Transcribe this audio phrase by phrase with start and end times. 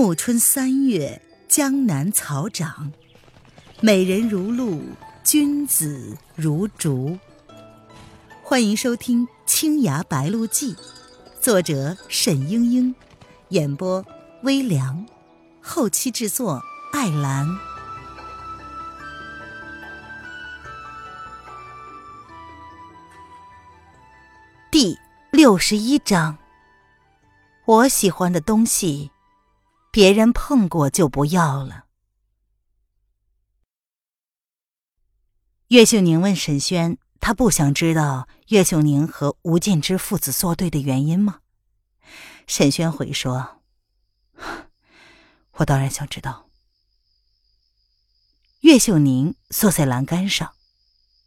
[0.00, 2.92] 暮春三月，江南草长，
[3.80, 4.80] 美人如露，
[5.24, 7.18] 君子如竹。
[8.40, 10.74] 欢迎收听《青崖白鹿记》，
[11.40, 12.94] 作者沈英英，
[13.48, 14.06] 演播
[14.44, 15.04] 微凉，
[15.60, 16.62] 后期制作
[16.92, 17.58] 艾兰。
[24.70, 24.96] 第
[25.32, 26.38] 六十一章，
[27.64, 29.10] 我喜欢的东西。
[29.90, 31.86] 别人碰过就不要了。
[35.68, 41.40] 岳秀宁问沈轩：“他不想知道岳秀宁和吴建之父子作对的原因吗？”
[42.46, 43.62] 沈轩回说
[45.52, 46.48] ：“我当然想知道。”
[48.60, 50.54] 岳秀宁坐在栏杆上，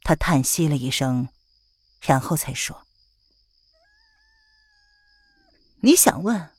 [0.02, 1.30] 他叹息了一声，
[2.02, 2.88] 然后才说
[5.82, 6.50] ：“你想问？”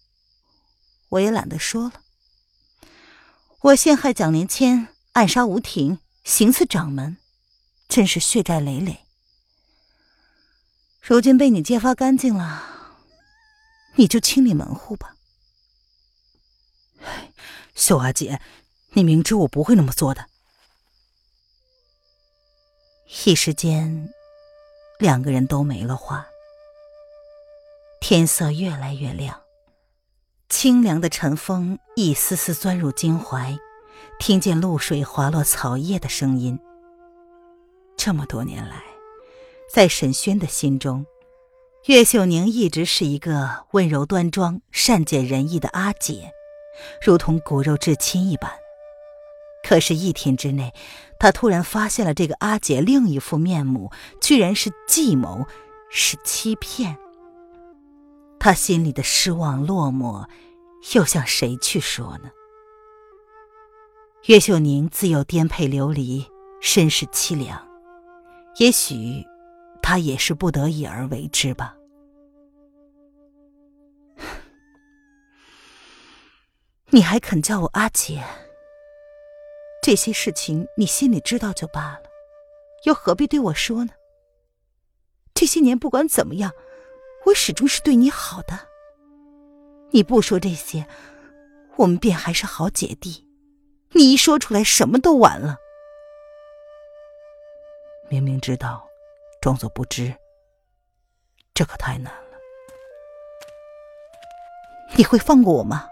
[1.12, 2.02] 我也懒得说了。
[3.60, 7.19] 我陷害蒋连谦，暗杀吴婷，行刺掌门，
[7.88, 9.01] 真是血债累累。
[11.01, 12.65] 如今被你揭发干净了，
[13.96, 15.15] 你就清理门户吧。
[17.74, 18.41] 秀华姐，
[18.93, 20.26] 你明知我不会那么做的。
[23.26, 24.15] 一时间，
[24.99, 26.26] 两个人都没了话。
[28.01, 29.41] 天色越来越亮。
[30.52, 33.58] 清凉的晨风一丝丝钻入襟怀，
[34.18, 36.60] 听见露水滑落草叶的声音。
[37.96, 38.82] 这么多年来，
[39.73, 41.06] 在沈轩的心中，
[41.86, 46.32] 岳秀宁一直是一个温柔端庄、善解人意的阿姐，
[47.02, 48.52] 如同骨肉至亲一般。
[49.66, 50.74] 可是，一天之内，
[51.18, 55.46] 他突然发现了这个阿姐另一副面目，居然是计谋，
[55.88, 56.98] 是欺骗。
[58.45, 60.26] 他心里的失望、落寞，
[60.96, 62.29] 又向谁去说呢？
[64.25, 66.26] 岳秀宁自幼颠沛流离，
[66.60, 67.64] 身世凄凉，
[68.56, 69.25] 也许
[69.80, 71.76] 他也是不得已而为之吧。
[76.91, 78.24] 你还肯叫我阿姐？
[79.84, 82.03] 这些事情你心里知道就罢了，
[82.86, 83.92] 又何必对我说呢？
[85.32, 86.50] 这些年不管怎么样。
[87.27, 88.69] 我始终是对你好的。
[89.91, 90.87] 你不说这些，
[91.77, 93.28] 我们便还是好姐弟。
[93.91, 95.56] 你一说出来，什么都晚了。
[98.09, 98.87] 明明知道，
[99.41, 100.15] 装作不知，
[101.55, 102.38] 这可太难了。
[104.97, 105.89] 你会放过我吗？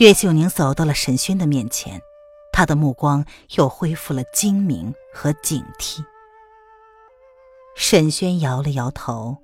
[0.00, 2.00] 岳秀宁走到了沈轩的面前，
[2.52, 3.24] 他的目光
[3.56, 6.04] 又恢复了精明和警惕。
[7.74, 9.36] 沈轩摇了摇头，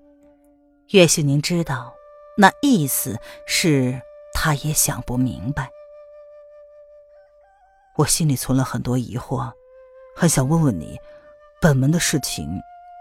[0.90, 1.92] 岳秀宁知道，
[2.36, 4.00] 那意思是
[4.32, 5.68] 他也想不明白。
[7.96, 9.52] 我心里存了很多疑惑，
[10.16, 10.98] 很想问问你，
[11.60, 12.48] 本门的事情，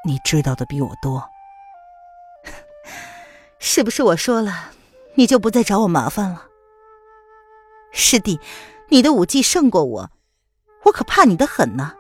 [0.06, 1.24] 你知道的比我多，
[3.60, 4.02] 是不是？
[4.04, 4.72] 我说了，
[5.14, 6.48] 你就不再找我麻烦了。
[7.92, 8.40] 师弟，
[8.90, 10.12] 你的武技胜过我，
[10.86, 11.96] 我可怕你的很呢。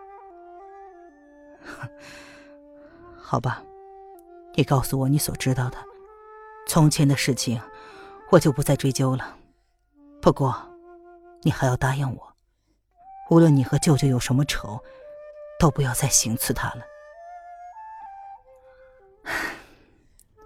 [3.31, 3.61] 好吧，
[4.55, 5.77] 你告诉我你所知道的，
[6.65, 7.61] 从前的事情，
[8.31, 9.37] 我就不再追究了。
[10.19, 10.59] 不过，
[11.43, 12.33] 你还要答应我，
[13.29, 14.83] 无论你和舅舅有什么仇，
[15.59, 16.81] 都不要再行刺他了。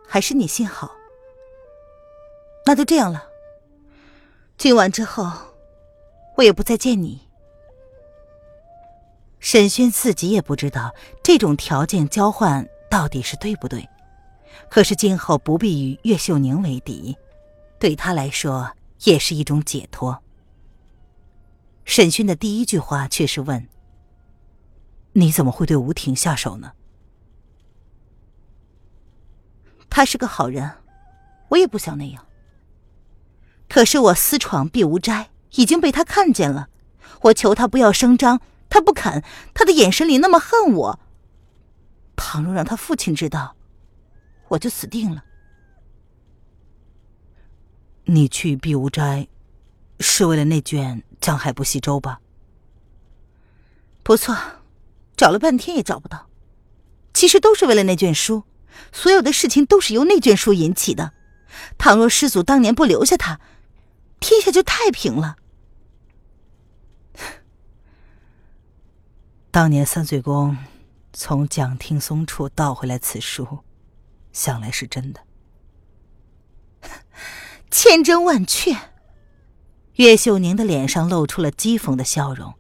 [0.06, 0.92] 还是你心好。
[2.66, 3.30] 那就这样了。
[4.58, 5.32] 今晚之后，
[6.36, 7.30] 我也不再见你。
[9.40, 12.68] 沈轩自己也不知道这种条件交换。
[12.94, 13.90] 到底是对不对？
[14.70, 17.18] 可是今后不必与岳秀宁为敌，
[17.80, 18.72] 对他来说
[19.06, 20.22] 也是一种解脱。
[21.86, 23.68] 沈勋的第一句话却是问
[25.14, 26.74] ：“你怎么会对吴婷下手呢？”
[29.90, 30.74] 他是个好人，
[31.48, 32.24] 我也不想那样。
[33.68, 36.70] 可是我私闯碧无斋已经被他看见了，
[37.22, 38.40] 我求他不要声张，
[38.70, 39.24] 他不肯，
[39.56, 41.00] 他的眼神里那么恨我。
[42.16, 43.56] 倘若让他父亲知道，
[44.50, 45.24] 我就死定了。
[48.06, 49.28] 你去碧梧斋，
[50.00, 52.20] 是为了那卷江海不息舟吧？
[54.04, 54.36] 不错，
[55.16, 56.28] 找了半天也找不到。
[57.14, 58.44] 其实都是为了那卷书，
[58.92, 61.14] 所有的事情都是由那卷书引起的。
[61.78, 63.40] 倘若师祖当年不留下他，
[64.20, 65.38] 天下就太平了。
[69.52, 70.58] 当年三岁宫。
[71.16, 73.60] 从蒋听松处盗回来此书，
[74.32, 75.22] 想来是真的，
[77.70, 78.76] 千真万确。
[79.98, 82.56] 岳秀宁的脸上露出了讥讽的笑容。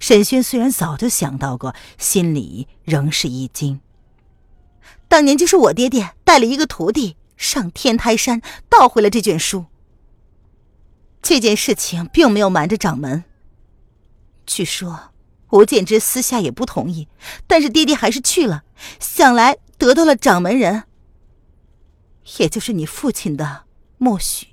[0.00, 3.80] 沈轩虽然早就想到过，心里仍是一惊。
[5.06, 9.66] 当年就是我爹爹带了一个徒弟上天台山盗回了这卷书。
[11.22, 13.22] 这件事情并没有瞒着掌门。
[14.44, 15.11] 据说
[15.52, 17.08] 吴建之私下也不同意，
[17.46, 18.64] 但是爹爹还是去了，
[18.98, 20.84] 想来得到了掌门人，
[22.38, 23.64] 也就是你父亲的
[23.98, 24.48] 默许。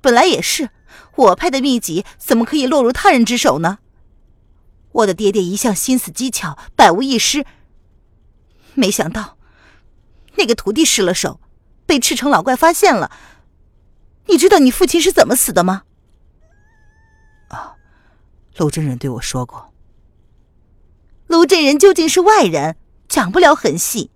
[0.00, 0.70] 本来也是。
[1.16, 3.78] 我派的秘籍怎么可以落入他人之手呢？
[4.92, 7.46] 我的爹爹一向心思机巧，百无一失。
[8.74, 9.38] 没想到，
[10.34, 11.40] 那个徒弟失了手，
[11.86, 13.10] 被赤城老怪发现了。
[14.26, 15.84] 你知道你父亲是怎么死的吗？
[18.56, 19.72] 陆真人对我说过。
[21.26, 22.76] 陆真人究竟是外人，
[23.08, 24.10] 讲不了很细。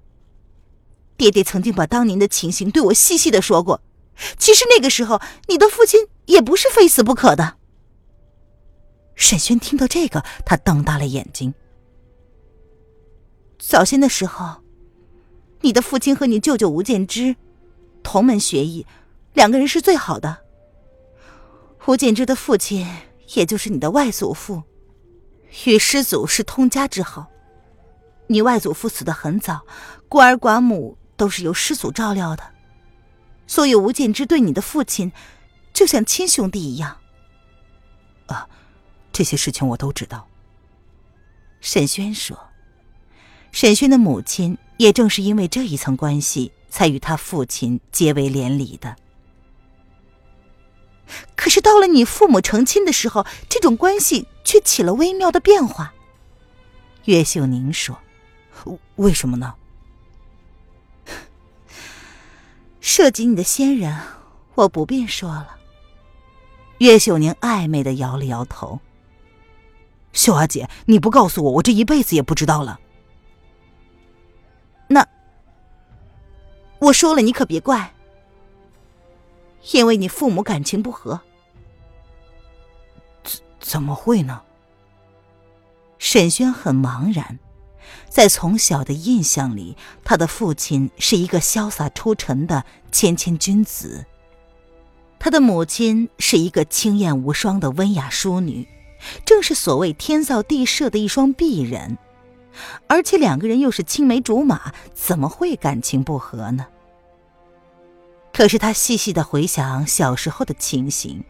[1.17, 3.83] 爹爹曾经把当年的情形对我细细的说过。
[4.39, 7.57] 其实那个时候，你的父亲也不是非死不可的。
[9.15, 11.53] 沈轩听到这个，他瞪大了眼睛。
[13.59, 14.63] 早先的时候，
[15.61, 17.37] 你的父亲和你舅舅吴建之
[18.03, 18.87] 同门学艺，
[19.35, 20.39] 两个人是最好的。
[21.87, 22.87] 吴建之的父亲，
[23.35, 24.63] 也就是你的外祖父，
[25.67, 27.29] 与师祖是通家之好。
[28.27, 29.65] 你外祖父死的很早，
[30.09, 32.43] 孤儿寡母都是由师祖照料的。
[33.47, 35.11] 所以吴建之对你的父亲，
[35.73, 36.97] 就像亲兄弟一样。
[38.27, 38.49] 啊，
[39.13, 40.29] 这些事情我都知道。
[41.61, 42.39] 沈轩说
[43.51, 48.97] ：“沈轩的母亲也正是因为这一层关系，才与他父亲结为连理的。
[51.41, 55.95] 可是到了你父母成亲的时候，这种关系却起了微妙的变化。”
[57.07, 57.99] 岳秀宁说
[58.97, 59.55] ：“为什么呢？”
[62.83, 63.99] 涉及你的先人，
[64.55, 65.57] 我不便说了。
[66.77, 68.79] 岳秀宁暧昧的摇了摇头。
[70.13, 72.79] 秀华姐，你不告诉我，我这一辈子也不知道了。
[74.89, 75.09] 那
[76.81, 77.95] 我说了，你可别怪。
[79.73, 81.19] 因为你父母感情不和。
[83.61, 84.43] 怎么会呢？
[85.99, 87.39] 沈轩很茫然。
[88.09, 94.05] 在从小的印象里，他的父亲是一个潇洒出尘的谦谦君子，
[95.19, 98.67] 他的母亲是一个清艳无双的温雅淑女，
[99.25, 101.99] 正是所谓天造地设的一双璧人。
[102.89, 106.67] 而且两个人又是青梅竹马，怎么会感情不和呢？
[108.33, 111.25] 可是他细细的回想小时候的情形，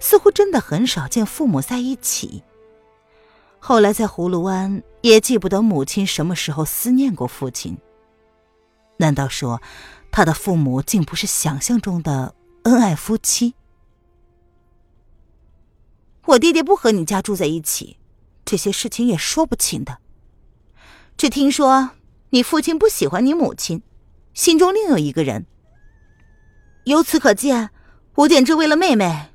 [0.00, 2.42] 似乎真的很少见父母在一起。
[3.58, 7.76] 后来在葫芦湾，也记不得母亲什么时候思念过父亲。
[8.98, 9.60] 难道说，
[10.10, 13.54] 他的父母竟不是想象中的恩爱夫妻？
[16.24, 17.98] 我爹爹不和你家住在一起，
[18.44, 19.98] 这些事情也说不清的。
[21.16, 21.90] 只听说
[22.30, 23.82] 你父亲不喜欢你母亲，
[24.32, 25.46] 心中另有一个人。
[26.86, 27.70] 由此可见，
[28.14, 29.32] 吴建之为了妹妹，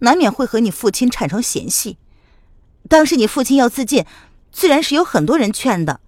[0.00, 1.96] 难免会和你父亲产生嫌隙。
[2.86, 4.04] 当时你父亲要自尽，
[4.50, 6.00] 自然是有很多人劝的，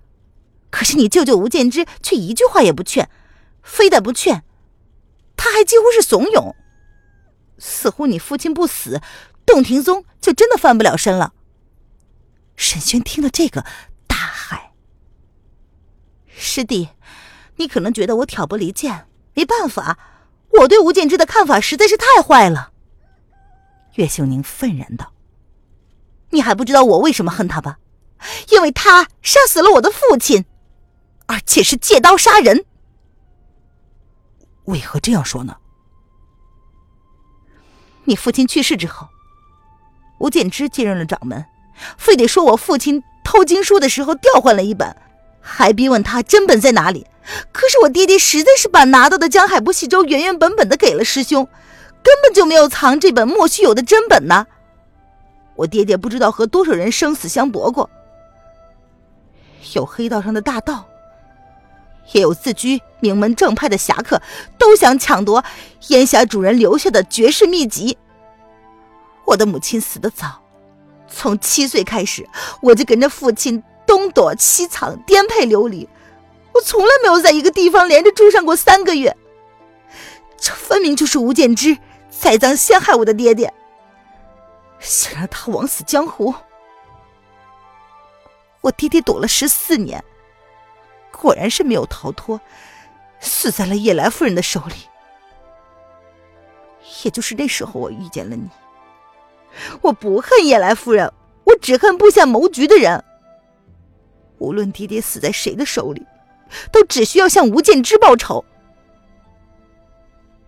[0.70, 3.08] 可是你舅舅吴建之却一句话也不劝，
[3.62, 4.44] 非但不劝，
[5.38, 6.54] 他还几乎是怂恿。
[7.56, 9.00] 似乎你父亲不死，
[9.46, 11.32] 洞庭宗就真的翻不了身了。
[12.56, 13.64] 沈轩听了这个，
[14.06, 14.58] 大骇
[16.28, 16.90] ：“师弟，
[17.56, 19.98] 你可能觉得我挑拨离间，没办法，
[20.60, 22.72] 我对吴建之的看法实在是太坏了。”
[23.94, 25.12] 岳秀宁愤然道。
[26.30, 27.78] 你还不知道我为什么恨他吧？
[28.50, 30.44] 因为他杀死了我的父亲，
[31.26, 32.64] 而且是借刀杀人。
[34.64, 35.56] 为何这样说呢？
[38.04, 39.06] 你父亲去世之后，
[40.18, 41.44] 吴建之接任了掌门，
[41.98, 44.96] 非得说我父亲偷经书的时候调换了一本，
[45.40, 47.06] 还逼问他真本在哪里。
[47.52, 51.48] 可是我爹爹实在是把拿到的江海不息舟原原本本的给了师兄，
[52.02, 54.46] 根本就没有藏这本莫须有的真本呢。
[55.56, 57.88] 我爹爹不知道和多少人生死相搏过，
[59.72, 60.84] 有黑道上的大盗，
[62.12, 64.20] 也有自居名门正派的侠客，
[64.58, 65.42] 都想抢夺
[65.88, 67.96] 烟霞主人留下的绝世秘籍。
[69.24, 70.42] 我的母亲死得早，
[71.08, 72.28] 从七岁开始，
[72.60, 75.88] 我就跟着父亲东躲西藏，颠沛流离，
[76.54, 79.14] 我从来没有在一个地方连着住上过三个月。
[80.38, 81.76] 这分明就是吴建之
[82.10, 83.52] 栽赃陷害我的爹爹。
[84.78, 86.34] 想让他枉死江湖，
[88.60, 90.04] 我爹爹躲了十四年，
[91.10, 92.38] 果然是没有逃脱，
[93.18, 94.74] 死在了叶来夫人的手里。
[97.02, 98.46] 也就是那时候，我遇见了你，
[99.80, 101.10] 我不恨叶来夫人，
[101.44, 103.02] 我只恨布下谋局的人。
[104.38, 106.04] 无论爹爹死在谁的手里，
[106.72, 108.44] 都只需要向吴建之报仇。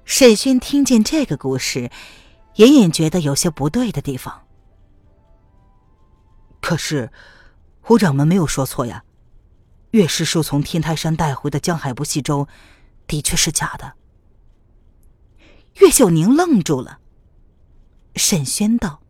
[0.05, 1.91] 沈轩听见这个故事，
[2.57, 4.47] 隐隐觉得有些不对的地方。
[6.61, 7.11] 可是，
[7.81, 9.05] 胡掌门没有说错呀，
[9.91, 12.49] 岳师叔从天台山带回的江海不系舟，
[13.07, 13.95] 的确是假的。
[15.81, 17.01] 岳秀宁愣住了。
[18.15, 19.01] 沈轩道：“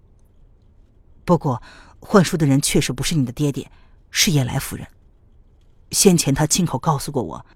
[1.24, 1.62] 不过，
[2.00, 3.70] 换书的人确实不是你的爹爹，
[4.10, 4.86] 是叶来夫人。
[5.90, 7.46] 先前他亲口告诉过我。”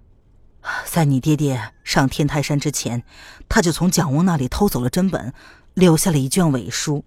[0.85, 3.03] 在你爹爹上天台山之前，
[3.49, 5.33] 他就从蒋翁那里偷走了真本，
[5.73, 7.03] 留下了一卷伪书。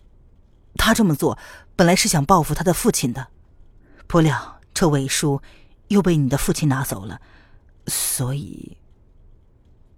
[0.76, 1.38] 他这么做
[1.76, 3.28] 本来是想报复他的父亲的，
[4.08, 5.40] 不料这伪书
[5.90, 7.22] 又被你的父亲拿走了，
[7.86, 8.76] 所以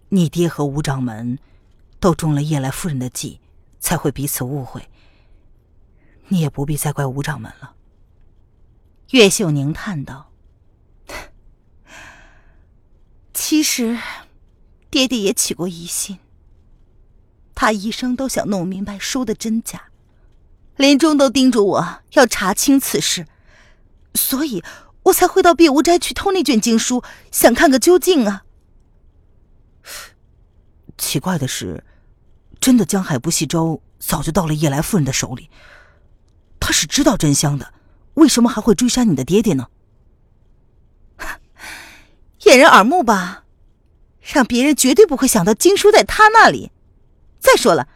[0.09, 1.39] 你爹和吴掌门
[2.01, 3.39] 都中了叶来夫人的计，
[3.79, 4.89] 才会彼此误会。
[6.27, 7.75] 你也不必再怪吴掌门了。”
[9.11, 10.33] 岳秀宁叹道。
[13.47, 13.99] 其实，
[14.89, 16.17] 爹爹也起过疑心。
[17.53, 19.89] 他一生都想弄明白书的真假，
[20.77, 23.27] 临终都叮嘱我要查清此事，
[24.15, 24.63] 所以
[25.03, 28.45] 我才会到碧梧斋去偷那卷经书，想看个究竟啊。
[30.97, 31.83] 奇怪的是，
[32.59, 35.51] 真的江海不系舟早就到了叶来夫人的手里，
[36.59, 37.75] 他是知道真相的，
[38.15, 39.67] 为什么还会追杀你的爹爹呢？
[42.45, 43.43] 掩人耳目吧，
[44.21, 46.71] 让别人绝对不会想到经书在他那里。
[47.39, 47.87] 再说了，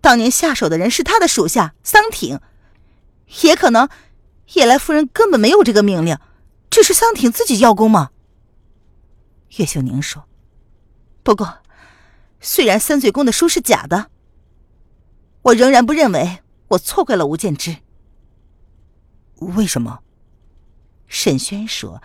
[0.00, 2.40] 当年下手的人是他的属下桑挺，
[3.42, 3.88] 也可能
[4.54, 6.18] 叶来夫人根本没有这个命令，
[6.68, 8.10] 这是桑挺自己邀功吗。
[9.56, 10.24] 岳秀宁说
[11.24, 11.58] ：“不过，
[12.40, 14.10] 虽然三嘴公的书是假的，
[15.42, 17.78] 我仍然不认为我错怪了吴建之。
[19.36, 20.00] 为什么？”
[21.08, 22.00] 沈轩说。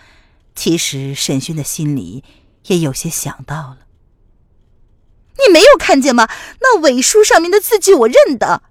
[0.56, 2.24] 其实沈勋的心里
[2.68, 3.80] 也有些想到了。
[5.38, 6.30] 你没有看见吗？
[6.62, 8.64] 那伪书上面的字迹我认得，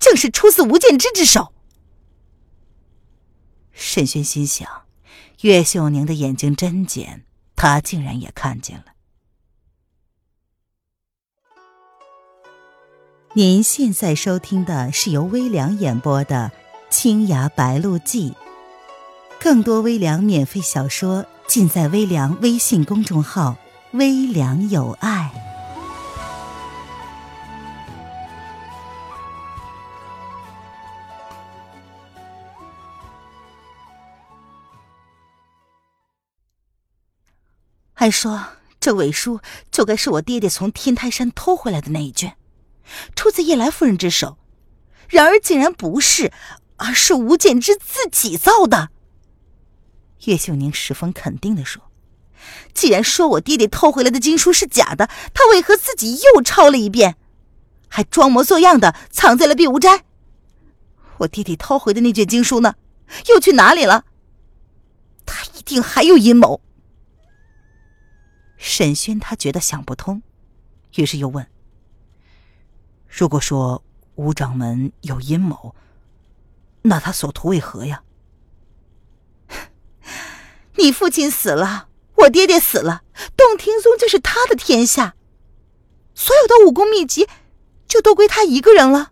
[0.00, 1.54] 正是出自吴建之之手。
[3.72, 4.68] 沈勋心想，
[5.42, 8.86] 岳秀宁的眼睛真尖，他竟然也看见了。
[13.34, 16.50] 您现在收听的是由微凉演播的
[16.92, 18.30] 《青崖白鹿记》。
[19.40, 23.56] 更多微凉免费小说尽在微凉微信公众号
[23.92, 25.32] “微凉有爱”。
[37.94, 38.44] 还说
[38.80, 39.40] 这伪书
[39.70, 42.36] 就该是我爹爹从天台山偷回来的那一卷，
[43.14, 44.36] 出自叶来夫人之手，
[45.08, 46.32] 然而竟然不是，
[46.76, 48.90] 而是吴建之自己造的。
[50.24, 51.82] 岳秀宁十分肯定的说
[52.74, 57.16] ：“既然说我爹爹偷回来的经书是假的，他为何自己又抄了一遍，
[57.88, 60.04] 还装模作样的藏在了碧梧斋？
[61.18, 62.74] 我爹爹偷回的那卷经书呢？
[63.28, 64.04] 又去哪里了？
[65.24, 66.60] 他一定还有阴谋。”
[68.58, 70.22] 沈轩他觉得想不通，
[70.96, 71.46] 于是又问
[73.08, 73.84] ：“如果说
[74.16, 75.76] 吴掌门有阴谋，
[76.82, 78.02] 那他所图为何呀？”
[80.78, 83.02] 你父亲死了，我爹爹死了，
[83.36, 85.16] 洞庭宗就是他的天下，
[86.14, 87.28] 所有的武功秘籍
[87.88, 89.10] 就都归他一个人了。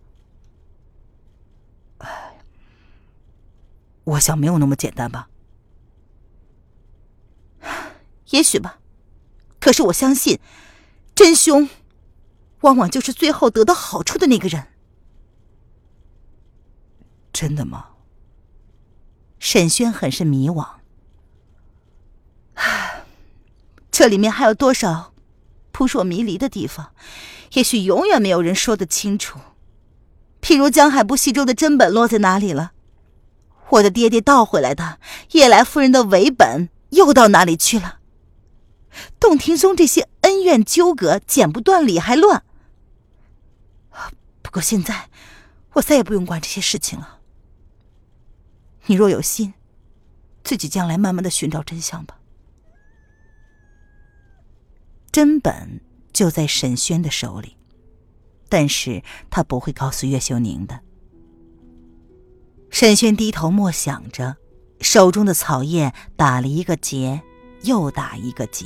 [4.05, 5.27] 我想没有那么简单吧。
[8.31, 8.79] 也许吧，
[9.59, 10.39] 可是我相信，
[11.13, 11.67] 真凶
[12.61, 14.69] 往往就是最后得到好处的那个人。
[17.33, 17.89] 真的吗？
[19.37, 20.76] 沈轩很是迷惘。
[23.91, 25.13] 这里面还有多少
[25.71, 26.93] 扑朔迷离的地方？
[27.53, 29.39] 也许永远没有人说得清楚。
[30.41, 32.73] 譬如江海不系舟的真本落在哪里了？
[33.69, 34.99] 我的爹爹盗回来的
[35.31, 37.99] 叶来夫人的伪本又到哪里去了？
[39.19, 42.43] 洞庭宗这些恩怨纠葛剪不断理还乱。
[44.41, 45.09] 不过现在
[45.73, 47.19] 我再也不用管这些事情了。
[48.85, 49.53] 你若有心，
[50.43, 52.19] 自己将来慢慢的寻找真相吧。
[55.11, 55.81] 真本
[56.13, 57.55] 就在沈轩的手里，
[58.49, 60.79] 但是他不会告诉岳秀宁的。
[62.69, 64.37] 沈轩低头默想着，
[64.81, 67.21] 手中的草叶打了一个结，
[67.63, 68.65] 又打一个结，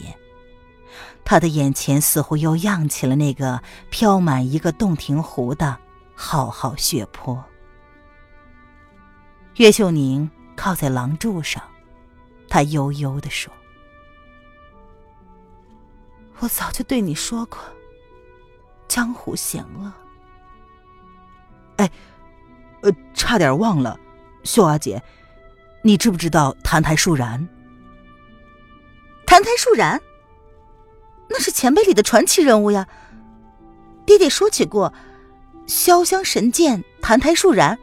[1.24, 5.78] 他的眼前似乎又漾起了那个飘满一个洞庭湖的
[6.16, 7.42] 浩浩血泊。
[9.58, 11.62] 岳秀宁靠在廊柱上，
[12.50, 13.54] 他悠悠的说
[16.42, 17.60] ：“我早就对你说过，
[18.88, 19.94] 江湖险恶。
[21.78, 21.92] 哎，
[22.82, 24.00] 呃，差点忘了，
[24.44, 25.02] 秀阿姐，
[25.84, 27.48] 你知不知道谭台树然？
[29.28, 30.02] 谭台树然，
[31.30, 32.88] 那是前辈里的传奇人物呀。
[34.04, 34.92] 爹爹说起过，
[35.68, 37.78] 潇湘神剑谭台树然。”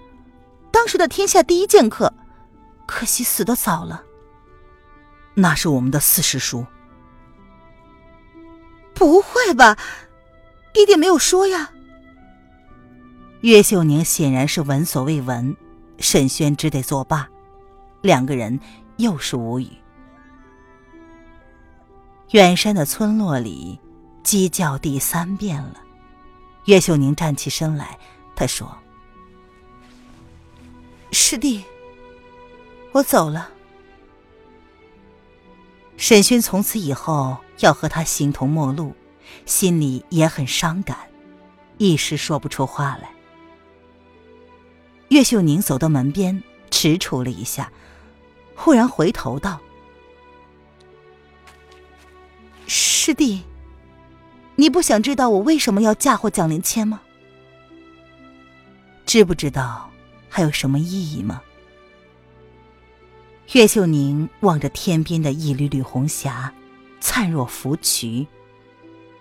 [0.72, 2.12] 当时的天下第一剑客，
[2.86, 4.02] 可惜死的早了。
[5.34, 6.66] 那是我们的四师叔。
[8.98, 9.78] 不会吧，
[10.72, 11.70] 爹爹没有说呀。
[13.42, 15.56] 岳秀宁显然是闻所未闻，
[16.00, 17.28] 沈轩只得作罢，
[18.02, 18.58] 两个人
[18.96, 19.68] 又是无语。
[22.32, 23.78] 远山的村落里，
[24.24, 25.76] 鸡叫第三遍了。
[26.64, 27.96] 岳秀宁站起身来，
[28.34, 28.76] 他说。
[31.12, 31.64] 师弟，
[32.90, 33.48] 我走了。
[35.98, 38.94] 沈勋从此以后要和他形同陌路，
[39.44, 40.96] 心里也很伤感，
[41.76, 43.10] 一时说不出话来。
[45.08, 46.40] 岳秀宁走到门边，
[46.70, 47.72] 踟蹰了一下，
[48.54, 49.58] 忽然回头道
[52.68, 53.42] ：“师弟，
[54.54, 57.00] 你不想知道我为什么要嫁祸蒋灵谦吗？
[59.04, 59.90] 知不知道？”
[60.30, 61.42] 还有什么意义吗？
[63.52, 66.52] 岳秀宁望着天边的一缕缕红霞，
[67.00, 68.26] 灿若芙蕖，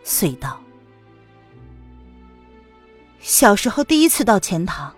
[0.03, 0.62] 遂道
[3.22, 4.93] ：“小时候第一次到钱塘，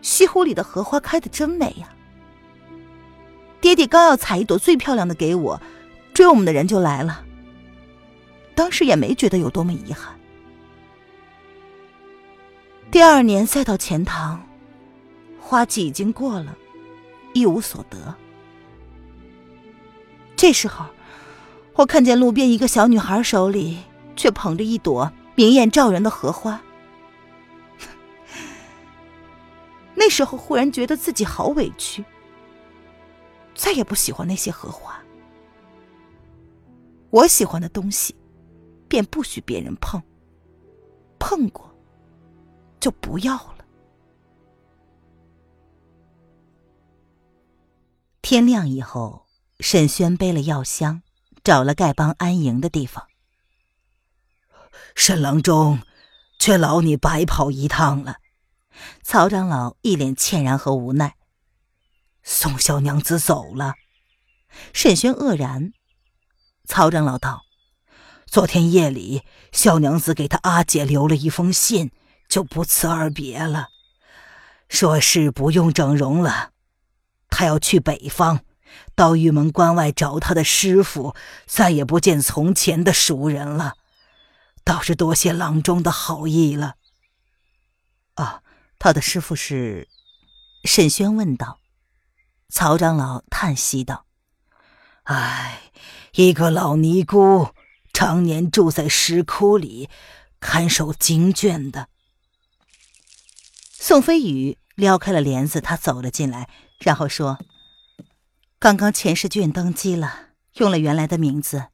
[0.00, 1.92] 西湖里的荷花开的真美呀。
[3.60, 5.60] 爹爹刚要采一朵最漂亮的给我，
[6.14, 7.22] 追我们的人就来了。
[8.54, 10.18] 当时也没觉得有多么遗憾。
[12.90, 14.42] 第二年再到钱塘。”
[15.38, 16.56] 花季已经过了，
[17.36, 18.14] 一无所得。
[20.34, 20.86] 这时候，
[21.74, 23.76] 我看见路边一个小女孩手里
[24.16, 26.58] 却捧着一朵明艳照人的荷花。
[29.94, 32.02] 那时候忽然觉得自己好委屈，
[33.54, 34.98] 再也不喜欢那些荷花。
[37.10, 38.14] 我喜欢的东西，
[38.88, 40.02] 便不许别人碰。
[41.18, 41.70] 碰过，
[42.80, 43.55] 就不要了。
[48.28, 49.28] 天亮以后，
[49.60, 51.02] 沈轩背了药箱，
[51.44, 53.06] 找了丐帮安营的地方。
[54.96, 55.80] 沈郎中，
[56.36, 58.16] 却劳你白跑一趟了。
[59.04, 61.14] 曹长老一脸歉然和无奈。
[62.24, 63.74] 宋小娘子走了。
[64.72, 65.72] 沈轩愕然。
[66.64, 67.44] 曹长老道
[68.26, 71.92] ：“昨天夜里，小娘子给他阿姐留了一封信，
[72.28, 73.68] 就不辞而别了，
[74.68, 76.50] 说是不用整容了。”
[77.28, 78.40] 他要去北方，
[78.94, 81.14] 到玉门关外找他的师傅，
[81.46, 83.74] 再也不见从前的熟人了。
[84.64, 86.74] 倒是多谢郎中的好意了。
[88.14, 88.42] 啊，
[88.78, 89.88] 他的师傅是？
[90.64, 91.60] 沈轩问道。
[92.48, 94.06] 曹长老叹息道
[95.04, 95.70] ：“唉，
[96.14, 97.50] 一个老尼姑，
[97.92, 99.90] 常年住在石窟里，
[100.40, 101.88] 看守经卷的。”
[103.78, 106.48] 宋飞宇撩开了帘子，他走了进来。
[106.78, 107.38] 然后说
[108.58, 111.66] ：“刚刚钱世俊登基了，用了原来的名字，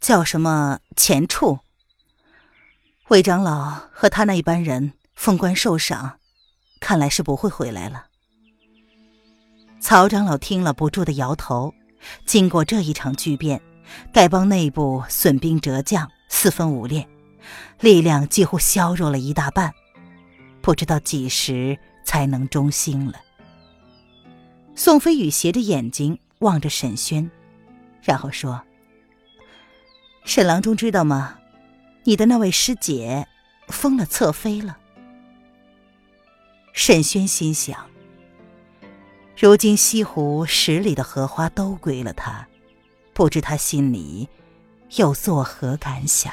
[0.00, 1.60] 叫什么钱处。
[3.08, 6.18] 魏长老和他那一班人封官受赏，
[6.80, 8.06] 看来是不会回来了。”
[9.80, 11.74] 曹长老听了，不住的摇头。
[12.26, 13.60] 经过这一场巨变，
[14.12, 17.08] 丐帮内部损兵折将，四分五裂，
[17.80, 19.72] 力量几乎削弱了一大半，
[20.60, 23.20] 不知道几时才能中兴了。
[24.82, 27.30] 宋飞宇斜着眼睛望着沈轩，
[28.00, 28.62] 然后说
[30.24, 31.38] ：“沈郎中知道吗？
[32.04, 33.28] 你的那位师姐
[33.68, 34.78] 封了侧妃了。”
[36.72, 37.90] 沈轩心想：
[39.36, 42.48] 如今西湖十里的荷花都归了他，
[43.12, 44.26] 不知他心里
[44.96, 46.32] 又作何感想。